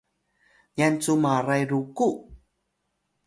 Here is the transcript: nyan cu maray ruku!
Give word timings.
nyan 0.77 0.93
cu 1.03 1.13
maray 1.23 1.63
ruku! 1.71 2.09